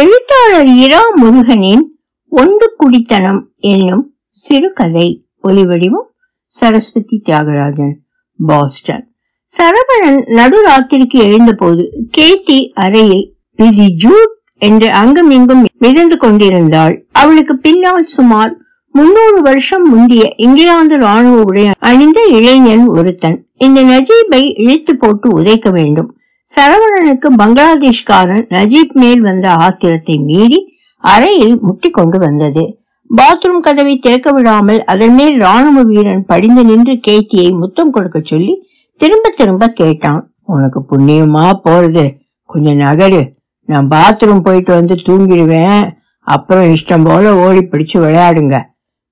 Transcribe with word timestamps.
எழுத்தாளர் 0.00 0.68
இரா 0.74 1.00
முருகனின் 1.14 1.82
ஒன்று 2.28 2.66
குடித்தனம் 2.76 3.40
என்னும் 3.58 4.04
சிறுகதை 4.28 5.08
ஒலிவடிவம் 5.42 6.06
சரஸ்வதி 6.44 7.22
தியாகராஜன் 7.24 7.92
பாஸ்டன். 8.38 9.04
சரவணன் 9.50 10.20
நடுராத்திரிக்கு 10.38 11.18
எழுந்தபோது 11.26 11.84
கேத்தி 12.18 12.70
அறையில் 12.84 13.36
விதி 13.56 13.88
ஜூட் 14.04 14.32
என்று 14.58 14.90
அங்கும் 14.90 15.30
இங்கும் 15.30 15.66
மிதந்து 15.78 16.16
கொண்டிருந்தாள். 16.16 17.06
அவளுக்கு 17.12 17.56
பின்னால் 17.56 18.08
சுமார் 18.16 18.56
முன்னூறு 18.94 19.42
வருஷம் 19.42 19.86
முந்திய 19.90 20.32
இங்கிலாந்து 20.36 20.98
ராணுவ 20.98 21.42
உடை 21.42 21.68
அணிந்த 21.78 22.20
இளைஞன் 22.30 22.86
ஒருத்தன். 22.86 23.38
இந்த 23.56 23.82
நஜீபை 23.82 24.42
இழுத்து 24.60 24.96
போட்டு 24.96 25.28
உதைக்க 25.40 25.70
வேண்டும். 25.70 26.16
சரவணனுக்கு 26.50 27.28
பங்களாதேஷ்காரன் 27.36 28.46
நஜீப் 28.48 28.92
மேல் 28.92 29.20
வந்த 29.20 29.46
ஆத்திரத்தை 29.54 30.16
மீறி 30.24 30.58
அறையில் 31.04 31.58
முட்டி 31.60 31.90
கொண்டு 31.90 32.18
வந்தது. 32.18 32.64
பாத்ரூம் 33.10 33.60
கதவை 33.60 33.98
திறக்க 33.98 34.32
விடாமல் 34.32 34.84
அதன் 34.84 35.14
மேல் 35.14 35.38
ராணுவ 35.38 35.82
வீரன் 35.82 36.26
படிந்து 36.26 36.64
நின்று 36.64 36.94
கேத்தியை 37.06 37.58
முத்தம் 37.58 37.90
கொடுக்க 37.90 38.20
சொல்லி 38.24 38.54
திரும்ப 38.96 39.32
திரும்ப 39.36 39.68
கேட்டான். 39.68 40.34
உனக்கு 40.44 40.80
புண்ணியமா 40.90 41.46
போறது? 41.64 42.04
கொஞ்சம் 42.44 42.78
நகரு 42.78 43.22
நான் 43.68 43.88
பாத்ரூம் 43.88 44.42
போயிட்டு 44.42 44.72
வந்து 44.74 44.94
தூங்கிடுவேன். 45.06 45.90
அப்புறம் 46.20 46.64
இஷ்டம் 46.64 47.04
போல 47.04 47.34
ஓடி 47.36 47.58
பிடிச்சு 47.58 47.96
விளையாடுங்க. 47.96 48.56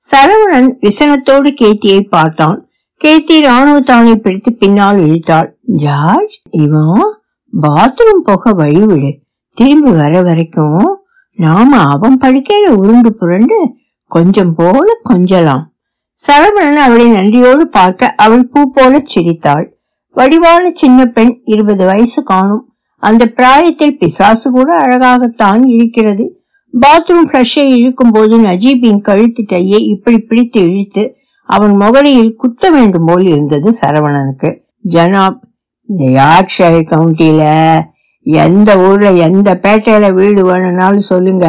சரவணன் 0.03 0.71
விசனத்தோடு 0.81 1.51
கேத்தியை 1.61 2.01
பார்த்தான். 2.09 2.59
கேத்தி 3.05 3.37
ராணுவ 3.41 3.81
தானை 3.81 4.15
பிடித்து 4.15 4.53
பின்னால் 4.53 4.99
இழுத்தாள். 4.99 5.49
ஜார்ஜ் 5.85 6.37
இவன்? 6.51 7.03
பாத்ரூம் 7.53 8.23
போக 8.23 8.53
வழிவிடு 8.53 9.11
திரும்பி 9.55 9.91
வர 9.91 10.23
வரைக்கும் 10.23 11.01
நாம 11.31 11.77
அவன் 11.77 12.17
படுக்கையில 12.21 12.69
உருண்டு 12.69 13.15
புரண்டு 13.15 13.75
கொஞ்சம் 14.07 14.55
போல 14.55 14.87
கொஞ்சலாம். 15.09 15.63
சரவணன் 16.27 16.75
அவளை 16.75 17.07
நன்றியோடு 17.09 17.69
பார்க்க 17.69 18.15
அவள் 18.17 18.49
பூ 18.49 18.71
போல 18.71 19.01
சிரித்தாள். 19.05 19.79
வடிவான 20.11 20.71
சின்ன 20.75 21.07
பெண் 21.07 21.41
இருபது 21.45 21.87
வயசு 21.87 22.23
காணும். 22.23 22.75
அந்த 22.97 23.27
பிராயத்தில் 23.27 23.99
பிசாசு 23.99 24.51
கூட 24.51 24.77
அழகாகத்தான் 24.77 25.63
இருக்கிறது. 25.63 26.43
பாத்ரூம் 26.81 27.27
ஃப்ளஷை 27.27 27.65
இழுக்கும் 27.77 28.11
போது 28.11 28.39
நஜீபின் 28.39 29.01
கழுத்து 29.01 29.45
கையை 29.45 29.85
இப்படி 29.85 30.19
பிடித்து 30.19 30.61
இழுத்து 30.61 31.17
அவன் 31.49 31.75
முகலையில் 31.77 32.35
குத்த 32.35 32.71
வேண்டும் 32.71 33.05
போல் 33.05 33.25
இருந்தது 33.25 33.75
சரவணனுக்கு. 33.81 34.61
ஜனாப் 34.89 35.41
இந்த 35.91 36.05
யார்க்ஷயர் 36.21 36.91
கவுண்டியில 36.93 37.43
எந்த 38.27 38.71
ஊர்ல 38.79 39.11
எந்த 39.27 39.55
பேட்டையில 39.63 40.13
வீடு 40.13 40.43
வேணும்னாலும் 40.45 41.09
சொல்லுங்க. 41.11 41.47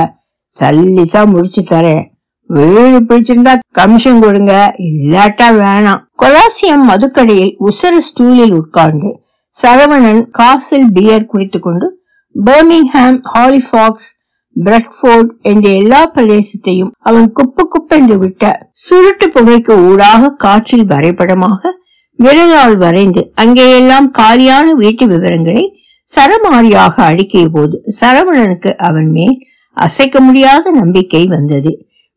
சல்லிசா 0.59 1.21
முடிச்சு 1.25 1.61
தரேன். 1.61 2.03
வீடு 2.49 2.99
பிடிச்சிருந்தா 2.99 3.53
கமிஷன் 3.71 4.19
கொடுங்க. 4.19 4.53
இல்லாட்டா 4.77 5.47
வேணாம். 5.59 6.01
கொலாசியம் 6.21 6.87
மதுக்கடையில் 6.89 7.53
உசர 7.59 7.93
ஸ்டூலில் 8.07 8.53
உட்கார்ந்து 8.53 9.11
சரவணன் 9.55 10.23
காசில் 10.29 10.87
பியர் 10.91 11.25
குடித்துக் 11.25 11.63
கொண்டு 11.63 11.87
பர்மிங்ஹாம் 12.35 13.19
ஹாலிஃபாக்ஸ் 13.33 14.09
பிரெட்ஃபோர்ட் 14.55 15.31
என்ற 15.41 15.69
எல்லா 15.69 16.11
பிரதேசத்தையும் 16.15 16.91
அவன் 16.99 17.27
குப்பு 17.39 17.63
குப்பென்று 17.73 18.15
விட்ட 18.17 18.69
சுருட்டு 18.71 19.27
புகைக்கு 19.27 19.73
ஊடாக 19.89 20.29
காற்றில் 20.37 20.85
வரைபடமாக 20.85 21.71
விரலால் 22.19 22.75
வரைந்து 22.77 23.21
அங்கேயெல்லாம் 23.35 24.07
காலியான 24.11 24.73
வீட்டு 24.73 25.07
விவரங்களை 25.07 25.63
சரமாரியாக 26.09 26.95
அடுக்கிய 27.03 27.45
போது 27.49 27.75
சரவணனுக்கு 28.01 28.75
அவன் 28.77 29.11
மேல் 29.11 29.37
அசைக்க 29.77 30.19
முடியாத 30.19 30.71
நம்பிக்கை 30.71 31.27
வந்தது. 31.27 31.71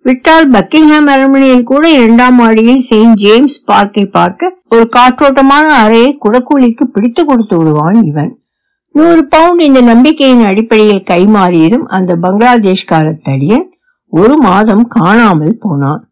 விட்டால் 0.05 0.51
பக்கிங்ஹாம் 0.51 1.07
அரண்மனையில் 1.07 1.63
கூட 1.63 1.85
இரண்டாம் 1.91 2.35
மாடியில் 2.35 2.81
செயின்ட் 2.81 3.17
ஜேம்ஸ் 3.17 3.65
பார்க்கை 3.65 4.05
பார்க்க 4.07 4.59
ஒரு 4.69 4.89
காற்றோட்டமான 4.97 5.67
அறையை 5.83 6.19
குடக்கூலிக்கு 6.25 6.85
பிடித்து 6.85 7.25
கொடுத்து 7.25 7.57
விடுவான் 7.57 8.03
இவன். 8.05 8.33
நூறு 8.95 9.23
பவுண்ட் 9.29 9.61
இந்த 9.61 9.81
நம்பிக்கையின் 9.81 10.45
அடிப்படையில் 10.45 11.07
கைமாறியதும் 11.11 11.87
அந்த 11.97 12.17
பங்களாதேஷ்கார 12.23 13.07
தடியன் 13.29 13.67
ஒரு 14.13 14.35
மாதம் 14.39 14.85
காணாமல் 14.89 15.59
போனான். 15.59 16.03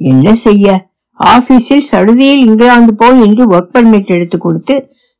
என்ன 0.00 0.34
செய்ய? 0.34 0.91
ஆபீஸில் 1.34 1.88
சடுதியில் 1.90 2.44
இங்கிலாந்து 2.48 2.92
போய் 3.02 3.22
என்று 3.26 3.42
ஒர்க் 3.54 3.72
பர்மிட் 3.74 4.12
எடுத்து 4.16 4.36
கொடுத்து 4.38 4.74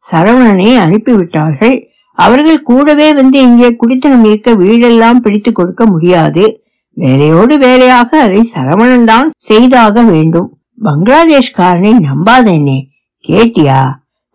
சரவணனை 0.04 0.68
அனுப்பிவிட்டார்கள். 0.84 1.76
அவர்கள் 2.18 2.66
கூடவே 2.70 3.08
வந்து 3.18 3.38
இங்கே 3.48 3.68
குடித்தனம் 3.80 4.24
இருக்க 4.30 4.50
வீடெல்லாம் 4.62 5.22
பிடித்து 5.24 5.50
கொடுக்க 5.52 5.82
முடியாது. 5.92 6.44
வேலையோடு 6.96 7.54
வேலையாக 7.64 8.10
அதை 8.24 8.40
சரவணன் 8.54 9.06
தான் 9.12 9.28
செய்தாக 9.48 10.02
வேண்டும். 10.10 10.48
பங்களாதேஷ்காரனை 10.78 11.92
நம்பாதேனே 12.06 12.78
கேட்டியா? 13.24 13.80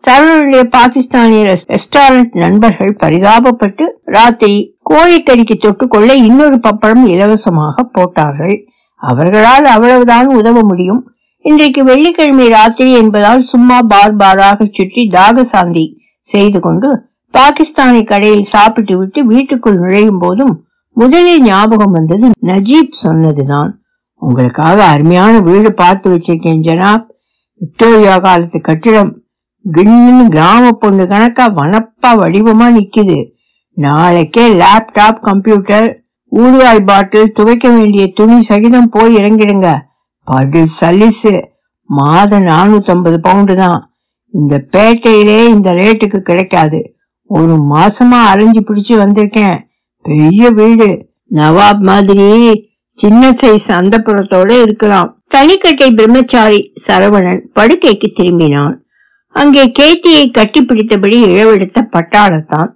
சரவணனுடைய 0.04 0.64
பாகிஸ்தானிய 0.74 1.42
ரெஸ்டாரண்ட் 1.72 2.34
நண்பர்கள் 2.42 2.92
பரிதாபப்பட்டு 3.02 3.84
ராத்திரி 4.16 4.58
கோழிக்கறிக்கு 4.90 5.56
தொட்டுக்கொள்ள 5.64 6.10
இன்னொரு 6.26 6.58
பப்படம் 6.66 7.04
இலவசமாக 7.14 7.84
போட்டார்கள். 7.96 8.56
அவர்களால் 9.02 9.66
அவ்வளவுதான் 9.74 10.28
உதவ 10.40 10.62
முடியும். 10.70 11.02
இன்றைக்கு 11.48 11.84
வெள்ளிக்கிழமை 11.84 12.48
ராத்திரி 12.48 12.92
என்பதால் 12.92 13.42
சும்மா 13.42 13.78
பார் 13.82 14.16
பாராக 14.16 14.64
சுற்றி 14.64 15.02
தாகசாந்தி 15.08 15.84
செய்து 16.20 16.60
கொண்டு 16.60 16.88
பாகிஸ்தானி 17.34 18.04
கடையில் 18.04 18.42
சாப்பிட்டு 18.42 18.98
விட்டு 18.98 19.24
வீட்டுக்குள் 19.24 19.78
நுழையும் 19.78 20.18
போதும் 20.18 20.54
முதலில் 20.96 21.42
ஞாபகம் 21.42 21.90
வந்தது 21.90 22.28
நஜீப் 22.46 23.00
சொன்னதுதான். 23.04 23.70
உங்களுக்காக 24.16 24.84
அருமையான 24.84 25.40
வீடு 25.40 25.72
பார்த்து 25.72 26.10
வச்சிருக்கேன் 26.10 26.62
ஜனாப். 26.66 27.06
விக்டோரியா 27.60 28.18
காலத்து 28.18 28.60
கட்டிடம். 28.60 29.12
கின்னு 29.64 30.28
கிராம 30.28 30.70
பொண்ணு 30.70 31.06
கணக்கா 31.06 31.46
வனப்பா 31.60 32.12
வடிவமா 32.22 32.68
நிக்குது. 32.76 33.18
நாளைக்கே 33.76 34.48
லேப்டாப் 34.62 35.20
கம்ப்யூட்டர் 35.20 35.88
ஊடுவாய் 36.32 36.86
பாட்டில் 36.86 37.32
துவைக்க 37.32 37.68
வேண்டிய 37.68 38.12
துணி 38.12 38.40
சகிதம் 38.40 38.88
போய் 38.88 39.16
இறங்கிடுங்க. 39.16 39.68
படு 40.28 40.66
சலிசு 40.80 41.44
மாதம் 41.84 42.46
நானூத்தி 42.46 42.88
ஐம்பது 42.88 43.20
பவுண்டு 43.20 43.56
தான். 43.56 43.92
இந்த 44.32 44.64
பேட்டையிலே 44.72 45.46
இந்த 45.46 45.72
ரேட்டுக்கு 45.72 46.18
கிடைக்காது. 46.18 46.94
ஒரு 47.24 47.56
மாசமா 47.62 48.26
அலைஞ்சு 48.26 48.60
பிடிச்சு 48.60 49.00
வந்திருக்கேன். 49.02 49.58
பெரிய 50.02 50.50
வீடு. 50.50 51.06
நவாப் 51.30 51.78
மாதிரி 51.78 52.66
சின்ன 52.94 53.30
சைஸ் 53.30 53.72
அந்த 53.72 53.98
புறத்தோட 53.98 54.62
இருக்கலாம். 54.62 55.22
தனிக்கட்டை 55.28 55.90
பிரம்மச்சாரி 55.90 56.72
சரவணன் 56.86 57.40
படுக்கைக்கு 57.54 58.12
திரும்பினான். 58.16 58.74
அங்கே 59.28 59.72
கேத்தியை 59.78 60.30
கட்டிப்பிடித்தபடி 60.38 61.18
இழவெடுத்த 61.22 61.88
பட்டாளத்தான். 61.92 62.70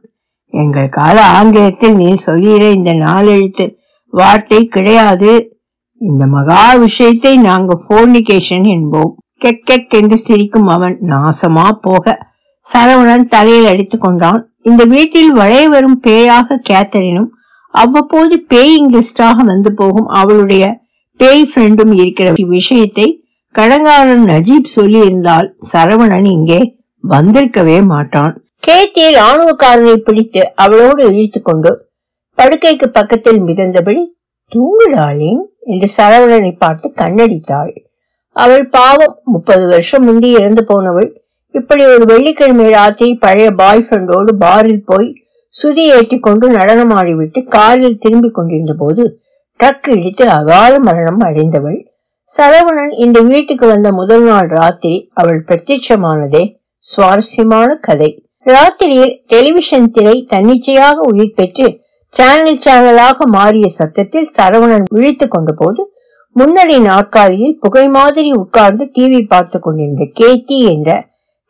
எங்கள் 0.46 0.88
கால 0.88 1.24
ஆங்கிலத்தில் 1.24 1.94
நீ 1.94 2.14
சொல்லுகிற 2.14 2.70
இந்த 2.70 2.92
நாலெழுத்து 2.92 3.74
வார்த்தை 4.06 4.66
கிடையாது. 4.66 5.51
இந்த 6.08 6.24
மகா 6.26 6.60
விஷயத்தை 6.74 7.32
நாங்க 7.48 7.72
போர்னிகேஷன் 7.88 8.66
என்போம். 8.74 9.12
கெக் 9.44 9.64
கெக் 9.70 9.94
என்று 9.98 10.16
சிரிக்கும் 10.18 10.68
அவன் 10.74 10.96
நாசமா 11.10 11.66
போக 11.80 12.14
சரவணன் 12.66 13.24
தலையில் 13.34 13.68
அடித்துக் 13.72 14.00
கொண்டான். 14.00 14.40
இந்த 14.62 14.82
வீட்டில் 14.84 15.32
வளைய 15.32 15.64
வரும் 15.68 15.98
பேயாக 16.06 16.58
கேத்தரினும் 16.68 17.30
அவ்வப்போது 17.74 18.34
பேயிங் 18.52 18.90
கெஸ்டாக 18.94 19.44
வந்து 19.44 19.70
போகும் 19.74 20.08
அவளுடைய 20.20 20.64
பேய் 21.20 21.44
ஃப்ரெண்டும் 21.50 21.92
இருக்கிற 21.94 22.28
விஷயத்தை 22.56 23.06
கடங்காரன் 23.54 24.24
நஜீப் 24.32 24.74
சொல்லி 24.76 24.98
இருந்தால் 24.98 25.48
சரவணன் 25.72 26.28
இங்கே 26.36 26.60
வந்திருக்கவே 27.04 27.78
மாட்டான். 27.92 28.34
கேத்தி 28.66 29.04
ராணுவக்காரனை 29.18 29.96
பிடித்து 30.06 30.42
அவளோடு 30.54 31.02
இழுத்து 31.12 31.40
கொண்டு 31.42 31.70
படுக்கைக்கு 32.38 32.86
பக்கத்தில் 32.98 33.40
மிதந்தபடி 33.42 34.02
தூங்குடாலின் 34.52 35.42
என்று 35.62 35.88
சரவணனை 35.96 36.52
பார்த்து 36.58 36.92
கண்ணடித்தாள். 36.96 37.72
அவள் 38.36 38.68
பாவம் 38.68 39.20
முப்பது 39.24 39.68
வருஷம் 39.68 40.04
முந்தி 40.04 40.30
இறந்து 40.30 40.64
போனவள். 40.64 41.08
இப்படி 41.50 41.86
ஒரு 41.86 42.04
வெள்ளிக்கிழமை 42.04 42.70
ராத்திரி 42.70 43.14
பழைய 43.14 43.50
பாய் 43.50 43.86
ஃப்ரெண்டோடு 43.88 44.32
பாரில் 44.38 44.84
போய் 44.84 45.08
சுதி 45.54 45.84
ஏற்றி 45.96 46.18
கொண்டு 46.18 46.50
நடனமாடிவிட்டு 46.50 47.40
காரில் 47.48 47.98
திரும்பி 47.98 48.30
கொண்டிருந்த 48.30 48.72
போது 48.72 49.02
ட்ரக் 49.60 49.88
இடித்து 49.88 50.28
அகால 50.28 50.78
மரணம் 50.78 51.20
அடைந்தவள். 51.20 51.78
சரவணன் 52.28 52.92
இந்த 52.96 53.20
வீட்டுக்கு 53.20 53.66
வந்த 53.66 53.92
முதல் 53.92 54.22
நாள் 54.22 54.48
ராத்திரி 54.48 55.10
அவள் 55.14 55.44
பிரத்யட்சமானதே 55.48 56.44
சுவாரஸ்யமான 56.82 57.74
கதை. 57.74 58.10
ராத்திரியில் 58.46 59.14
டெலிவிஷன் 59.26 59.90
திரை 59.90 60.26
தன்னிச்சையாக 60.30 60.96
உயிர் 61.10 61.34
பெற்று 61.34 61.66
சேனல் 62.12 62.58
சேனலாக 62.64 63.26
மாறிய 63.26 63.68
சத்தத்தில் 63.68 64.32
சரவணன் 64.38 64.86
விழித்துக் 64.94 65.30
கொண்ட 65.30 65.52
போது 65.52 65.82
முன்னணி 66.36 66.78
நாற்காலியில் 66.78 67.56
புகை 67.60 67.88
மாதிரி 67.88 68.32
உட்கார்ந்து 68.32 68.84
டிவி 68.98 69.20
பார்த்து 69.26 69.58
கொண்டிருந்த 69.58 70.04
கேத்தி 70.20 70.58
என்ற 70.72 70.90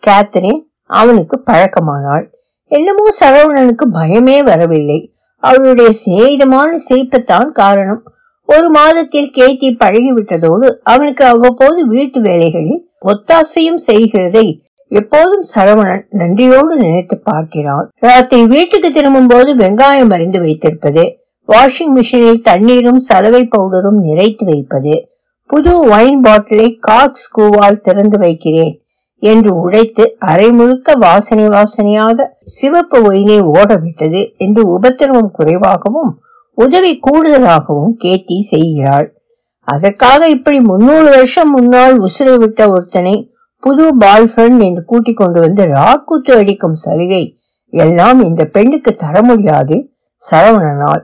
கேத்தரின் 0.02 0.62
அவனுக்கு 0.90 1.42
பழக்கமானாள். 1.50 2.24
என்னமோ 2.70 3.06
சரவணனுக்கு 3.20 3.84
பயமே 3.92 4.38
வரவில்லை. 4.44 4.98
அவளுடைய 5.42 5.90
சிநேகிதமான 6.04 6.70
சிரிப்புத்தான் 6.88 7.50
காரணம். 7.52 8.02
ஒரு 8.48 8.68
மாதத்தில் 8.68 9.30
கேத்தி 9.38 9.68
பழகிவிட்டதோடு 9.84 10.68
அவனுக்கு 10.82 11.24
அவ்வப்போது 11.24 11.86
வீட்டு 11.86 12.20
வேலைகளில் 12.20 12.80
ஒத்தாசையும் 13.04 13.80
செய்கிறதை 13.88 14.46
எப்போதும் 14.92 15.44
சரவணன் 15.54 16.02
நன்றியோடு 16.10 16.74
நினைத்து 16.76 17.16
பார்க்கிறான். 17.18 17.86
ராத்திரி 18.00 18.42
வீட்டுக்கு 18.46 18.88
திரும்பும் 18.90 19.26
போது 19.26 19.50
வெங்காயம் 19.56 20.12
அறிந்து 20.12 20.38
வைத்திருப்பது 20.40 21.04
வாஷிங் 21.48 21.94
மிஷினில் 21.96 22.42
தண்ணீரும் 22.42 23.00
சலவை 23.08 23.42
பவுடரும் 23.54 24.00
நிறைத்து 24.02 24.44
வைப்பது 24.44 24.94
புது 25.50 25.72
ஒயின் 25.88 26.20
பாட்டிலை 26.20 26.68
காக் 26.78 27.20
ஸ்கூவால் 27.22 27.80
திறந்து 27.80 28.18
வைக்கிறேன் 28.18 28.74
என்று 29.22 29.50
உடைத்து 29.54 30.04
அரை 30.18 30.50
முழுக்க 30.52 30.94
வாசனை 30.96 31.46
வாசனையாக 31.48 32.26
சிவப்பு 32.56 32.98
ஒயினை 33.10 33.38
ஓடவிட்டது 33.56 34.22
என்று 34.36 34.62
உபத்திரவம் 34.68 35.32
குறைவாகவும் 35.32 36.12
உதவி 36.58 36.92
கூடுதலாகவும் 37.06 37.92
கேட்டி 37.96 38.38
செய்கிறாள். 38.42 39.06
அதற்காக 39.68 40.28
இப்படி 40.28 40.60
முன்னூறு 40.60 41.08
வருஷம் 41.10 41.50
முன்னால் 41.50 41.94
உசுரை 42.00 42.34
விட்ட 42.38 42.62
ஒருத்தனை 42.68 43.14
புது 43.62 43.84
பாய் 43.96 44.28
ஃப்ரெண்ட் 44.30 44.60
என்று 44.66 44.82
கூட்டிக் 44.84 45.20
கொண்டு 45.20 45.38
வந்து 45.40 45.62
ராக்குத்து 45.78 46.32
அடிக்கும் 46.40 46.76
சலுகை. 46.84 47.24
எல்லாம் 47.72 48.20
இந்த 48.22 48.42
பெண்ணுக்கு 48.54 48.92
தர 48.92 49.16
முடியாது 49.22 49.76
சரவணனால். 50.22 51.02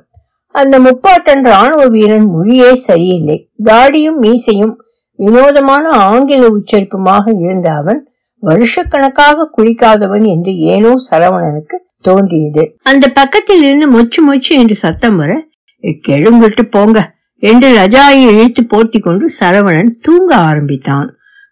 அந்த 0.54 0.74
முப்பாட்டன் 0.78 1.42
ராணுவ 1.52 1.82
வீரன் 1.86 2.28
மொழியே 2.30 2.70
சரியில்லை. 2.88 3.38
தாடியும் 3.64 4.20
மீசையும் 4.24 4.74
வினோதமான 5.18 5.84
ஆங்கில 6.08 6.46
உச்சரிப்புமாக 6.48 7.24
இருந்த 7.44 7.68
அவன் 7.72 8.00
வருஷக்கணக்காக 8.42 9.46
குளிக்காதவன் 9.56 10.24
என்று 10.24 10.52
ஏனோ 10.72 10.92
சரவணனுக்கு 11.08 11.76
தோன்றியது. 12.00 12.64
அந்த 12.82 13.04
பக்கத்தில் 13.08 13.62
இருந்து 13.62 13.86
மொச்சு 13.96 14.20
மொச்சு 14.28 14.52
என்று 14.60 14.76
சத்தம் 14.84 15.16
வர 15.16 15.32
கெழுங்கிட்டு 16.08 16.64
போங்க 16.70 16.98
என்று 17.42 17.68
ரஜாயை 17.78 18.22
இழுத்து 18.30 18.62
போர்த்தி 18.72 19.00
கொண்டு 19.00 19.26
சரவணன் 19.40 19.90
தூங்க 20.02 20.30
ஆரம்பித்தான். 20.48 21.08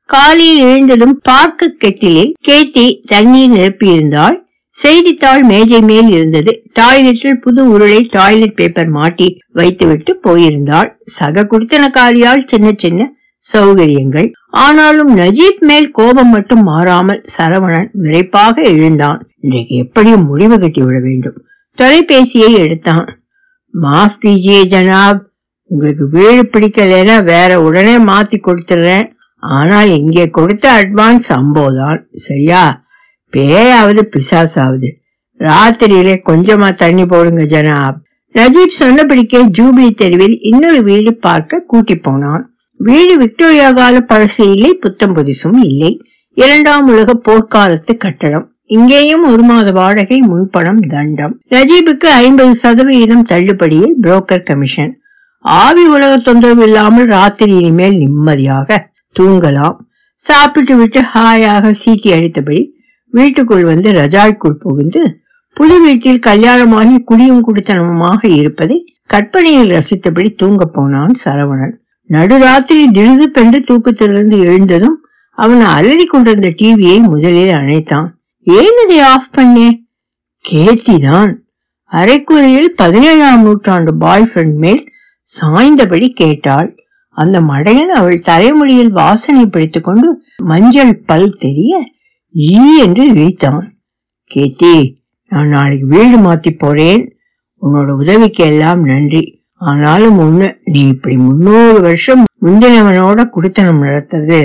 காலையில் 0.07 0.65
எழுந்ததும் 0.65 1.21
பார்க்க 1.23 1.75
கெட்டிலே 1.85 2.33
கேத்தி 2.49 3.05
தண்ணீர் 3.07 3.51
நிரப்பியிருந்தாள். 3.51 4.37
செய்தித்தாள் 4.69 5.43
மேஜை 5.43 5.81
மேல் 5.81 6.09
இருந்தது. 6.09 6.63
டாய்லெட்டில் 6.81 7.35
புது 7.35 7.69
உருளை 7.69 8.07
டாய்லெட் 8.11 8.55
பேப்பர் 8.55 8.89
மாட்டி 8.89 9.39
வைத்துவிட்டு 9.49 10.21
போயிருந்தாள். 10.23 10.91
சக 11.05 11.47
குடித்தனக்காரியால் 11.51 12.47
சின்ன 12.47 12.73
சின்ன 12.77 13.15
சௌகரியங்கள். 13.53 14.33
ஆனாலும் 14.51 15.17
நஜீப் 15.17 15.59
மேல் 15.59 15.91
கோபம் 15.91 16.31
மட்டும் 16.31 16.63
மாறாமல் 16.63 17.23
சரவணன் 17.39 17.89
விரைப்பாக 17.93 18.63
எழுந்தான். 18.63 19.29
இன்றைக்கு 19.41 19.75
எப்படியும் 19.75 20.27
முடிவு 20.27 20.59
கட்டி 20.59 20.83
விட 20.83 20.99
வேண்டும். 20.99 21.45
தொலைபேசியை 21.79 22.59
எடுத்தான். 22.59 23.19
மாஃப் 23.83 24.17
கீஜியே 24.25 24.63
ஜனாப். 24.65 25.21
உங்களுக்கு 25.65 26.09
வீடு 26.09 26.43
பிடிக்கலைன்னா 26.43 27.25
வேற 27.25 27.63
உடனே 27.63 27.97
மாத்தி 27.97 28.39
கொடுத்துறேன். 28.41 29.15
ஆனா 29.49 29.83
இங்கே 29.83 30.31
கொடுத்த 30.31 30.81
அட்வான்ஸ் 30.81 31.29
ஐம்பதுதான் 31.29 32.01
சரியா? 32.13 32.83
பேயாவது 33.33 34.03
பிசாசாவது. 34.13 34.89
ராத்திரியிலே 35.41 36.15
கொஞ்சமா 36.29 36.75
தண்ணி 36.75 37.07
போடுங்க 37.07 37.43
ஜனாப். 37.43 37.97
நஜீப் 38.35 38.79
சொன்னபடிக்கே 38.79 39.41
ஜூபிலி 39.59 39.91
தெருவில் 39.91 40.37
இன்னொரு 40.41 40.83
வீடு 40.83 41.15
பார்க்க 41.15 41.65
கூட்டி 41.67 41.97
போனான். 41.97 42.53
வீடு 42.77 43.17
விக்டோரியா 43.19 43.73
கால 43.73 44.05
பழசு 44.09 44.45
இல்லை 44.53 44.75
புத்தம் 44.75 45.15
புதுசும் 45.17 45.59
இல்லை. 45.63 46.03
இரண்டாம் 46.35 46.87
உலக 46.87 47.21
போர்க்காலத்து 47.29 47.97
கட்டடம். 47.97 48.53
இங்கேயும் 48.67 49.25
ஒரு 49.31 49.43
மாத 49.43 49.73
வாடகை 49.73 50.21
முன்பணம் 50.21 50.81
தண்டம். 50.81 51.41
நஜீபுக்கு 51.51 52.09
ஐம்பது 52.23 52.55
சதவிகிதம் 52.55 53.25
தள்ளுபடியில் 53.29 53.95
புரோக்கர் 54.03 54.43
கமிஷன் 54.43 55.01
ஆவி 55.41 55.87
உலக 55.87 56.17
தொந்தரவு 56.17 56.63
இல்லாமல் 56.63 57.07
ராத்திரி 57.07 57.57
இனிமேல் 57.57 57.97
நிம்மதியாக 57.97 58.95
தூங்கலாம். 59.19 59.77
சாப்பிட்டு 60.13 60.77
விட்டு 60.77 61.01
ஹாயாக 61.15 61.73
சீட்டி 61.85 62.11
அடித்தபடி 62.17 62.75
வீட்டுக்குள் 63.09 63.65
வந்து 63.65 63.93
ரஜாய்க்குள் 63.93 64.61
புகுந்து 64.61 65.21
புது 65.53 65.81
வீட்டில் 65.81 66.19
கல்யாணமாகி 66.19 66.97
குடியும் 67.05 67.45
குடித்தனமாக 67.47 68.29
இருப்பதை 68.29 68.95
கற்பனையில் 69.07 69.71
ரசித்தபடி 69.71 70.31
தூங்க 70.35 70.65
போனான் 70.65 71.13
சரவணன். 71.25 71.75
நடுராத்திரி 72.09 72.83
திடுது 72.95 73.23
பெண்டு 73.23 73.59
தூக்கத்திலிருந்து 73.59 74.39
எழுந்ததும் 74.39 74.99
அவன் 75.31 75.61
அலறி 75.61 76.05
கொண்டிருந்த 76.05 76.49
டிவியை 76.49 76.99
முதலில் 77.03 77.51
அணைத்தான். 77.51 78.09
ஏன் 78.43 78.79
இதை 78.85 78.99
ஆஃப் 79.01 79.33
பண்ணே? 79.37 79.69
கேத்திதான் 80.45 81.33
அரைக்குறையில் 81.93 82.69
பதினேழாம் 82.77 83.43
நூற்றாண்டு 83.43 83.95
பாய் 83.97 84.31
ஃப்ரெண்ட் 84.35 84.55
மேல் 84.55 84.83
சாய்ந்தபடி 85.29 86.09
கேட்டாள். 86.13 86.86
அந்த 87.23 87.37
மடையன் 87.41 87.93
அவள் 87.99 88.25
தலைமொழியில் 88.27 88.93
வாசனை 89.01 89.45
பிடித்துக் 89.47 89.85
கொண்டு 89.85 90.09
மஞ்சள் 90.45 90.95
பல் 91.11 91.31
தெரிய 91.39 91.73
ஈ 92.35 92.57
என்று 92.85 93.05
இழித்தான் 93.13 93.63
கேத்தி 94.31 94.75
நான் 95.33 95.49
நாளைக்கு 95.49 95.87
வீடு 95.87 96.17
மாத்தி 96.19 96.51
போறேன். 96.59 97.03
உன்னோட 97.63 97.91
உதவிக்கு 98.03 98.43
எல்லாம் 98.45 98.83
நன்றி. 98.85 99.23
ஆனாலும் 99.61 100.19
ஒண்ணு 100.25 100.49
நீ 100.65 100.81
இப்படி 100.89 101.17
முன்னூறு 101.17 101.81
வருஷம் 101.81 102.23
முந்தினவனோட 102.45 103.21
குடித்தனம் 103.35 103.83
நடத்துறது 103.83 104.41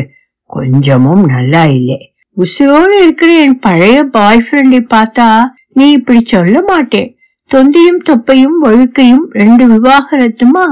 கொஞ்சமும் 0.49 1.23
நல்லா 1.33 1.63
இல்லை. 1.77 1.99
உசுரோடு 2.37 2.95
இருக்கிற 3.01 3.31
என் 3.45 3.59
பழைய 3.59 3.97
பாய் 4.15 4.45
ஃப்ரெண்டை 4.45 4.81
பார்த்தா 4.93 5.27
நீ 5.73 5.87
இப்படி 5.91 6.21
சொல்ல 6.25 6.55
மாட்டேன் 6.67 7.09
தொந்தியும் 7.51 8.01
தொப்பையும் 8.09 8.57
வழுக்கையும் 8.63 9.25
ரெண்டு 9.39 9.63
விவாகரத்துமா? 9.73 10.65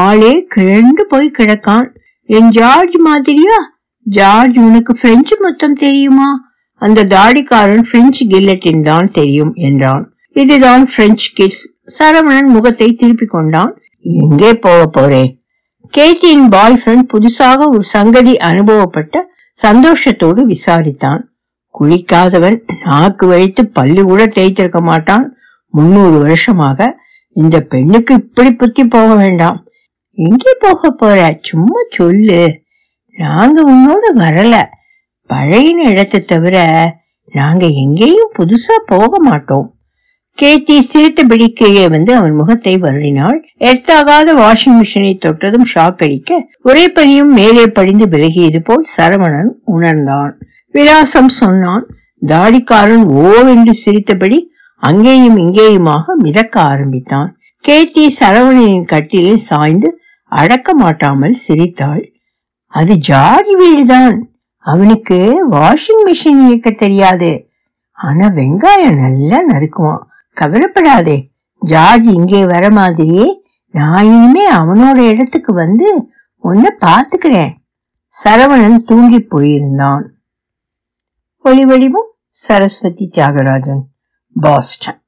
ஆளே 0.00 0.32
கிழண்டு 0.54 1.02
போய் 1.06 1.36
கிடக்கான். 1.38 1.88
என் 2.26 2.50
ஜார்ஜ் 2.50 2.96
மாதிரியா? 3.06 3.58
ஜார்ஜ் 4.06 4.56
உனக்கு 4.58 4.92
பிரெஞ்சு 5.00 5.36
மொத்தம் 5.40 5.76
தெரியுமா? 5.82 6.30
அந்த 6.82 7.04
தாடிக்காரன் 7.04 7.84
பிரெஞ்சு 7.90 8.22
கில்லட்டின் 8.26 8.82
தான் 8.82 9.08
தெரியும் 9.12 9.52
என்றான். 9.68 10.04
இதுதான் 10.36 10.84
பிரெஞ்சு 10.94 11.28
கிஸ் 11.38 11.62
சரவணன் 11.98 12.48
முகத்தை 12.54 12.88
திருப்பிக் 12.92 13.30
கொண்டான். 13.30 13.72
எங்கே 14.22 14.52
போக 14.54 14.80
போறேன் 14.86 15.30
கேத்தியின் 15.96 16.46
பாய் 16.48 16.78
ஃப்ரெண்ட் 16.82 17.06
புதுசாக 17.12 17.60
ஒரு 17.68 17.84
சங்கதி 17.94 18.34
அனுபவப்பட்ட 18.50 19.14
சந்தோஷத்தோடு 19.60 20.40
விசாரித்தான். 20.52 21.22
குளிக்காதவன் 21.74 22.56
நாக்கு 22.84 23.26
வழித்து 23.26 23.62
பல்லு 23.66 24.02
கூட 24.04 24.22
தேய்த்திருக்க 24.36 24.80
மாட்டான். 24.80 25.26
முன்னூறு 25.74 26.18
வருஷமாக 26.18 26.88
இந்த 27.36 27.56
பெண்ணுக்கு 27.72 28.14
இப்படி 28.14 28.50
புத்தி 28.52 28.84
போக 28.84 29.10
வேண்டாம். 29.14 29.58
எங்கே 30.14 30.56
போக 30.58 30.90
போற? 30.90 31.38
சும்மா 31.40 31.80
சொல்லு. 31.90 32.60
நாங்க 33.16 33.72
உன்னோட 33.72 34.18
வரல. 34.18 34.62
பழையின 35.26 35.88
இடத்தை 35.90 36.20
தவிர 36.20 36.56
நாங்க 37.32 37.66
எங்கேயும் 37.66 38.32
புதுசா 38.38 38.76
போக 38.86 39.18
மாட்டோம். 39.20 39.74
கேத்தி 40.42 40.80
சிரித்தபடி 40.80 41.52
கீழே 41.52 41.88
வந்து 41.88 42.14
அவன் 42.14 42.34
முகத்தை 42.34 42.76
வருடினாள். 42.76 43.42
எர்த்தாகாத 43.58 44.34
வாஷிங் 44.36 44.80
மிஷினை 44.80 45.18
தொட்டதும் 45.18 45.66
ஷாக் 45.74 46.02
அடிக்க 46.02 46.48
ஒரே 46.62 46.88
பனியும் 46.88 47.32
மேலே 47.32 47.66
படிந்து 47.66 48.06
விலகியது 48.06 48.58
போல் 48.64 48.86
சரவணன் 48.96 49.50
உணர்ந்தான். 49.64 50.38
விலாசம் 50.70 51.28
சொன்னான். 51.28 51.86
தாடிக்காரன் 52.26 53.04
ஓவென்று 53.04 53.70
சிரித்தபடி 53.70 54.50
அங்கேயும் 54.76 55.36
இங்கேயுமாக 55.36 56.04
மிதக்க 56.18 56.60
ஆரம்பித்தான். 56.60 57.36
கேத்தி 57.68 58.08
சரவணனின் 58.20 58.84
கட்டிலில் 58.84 59.36
சாய்ந்து 59.36 60.01
அடக்க 60.32 60.74
மாட்டாமல் 60.74 61.32
சிரித்தாள். 61.32 62.12
அது 62.66 62.96
ஜார்ஜ் 62.96 63.50
வீடுதான். 63.58 64.16
அவனுக்கு 64.58 65.18
வாஷிங் 65.50 66.02
மிஷின் 66.04 66.46
இயக்க 66.46 66.70
தெரியாது. 66.70 67.48
ஆனா 67.92 68.26
வெங்காயம் 68.26 69.00
நல்லா 69.00 69.38
நறுக்குவான். 69.48 70.02
கவலைப்படாதே. 70.34 71.30
ஜார்ஜ் 71.58 72.06
இங்கே 72.06 72.46
வர 72.46 72.70
மாதிரியே 72.70 73.42
நான் 73.70 74.04
இனிமே 74.04 74.52
அவனோட 74.52 75.08
இடத்துக்கு 75.08 75.52
வந்து 75.52 76.10
உன்னை 76.36 76.70
பார்த்துக்கிறேன். 76.80 77.52
சரவணன் 78.24 78.76
தூங்கி 78.76 79.18
போயிருந்தான். 79.18 80.04
ஒளிவடிவம் 81.44 82.10
சரஸ்வதி 82.28 83.10
தியாகராஜன் 83.14 83.82
பாஸ்டன். 84.40 85.01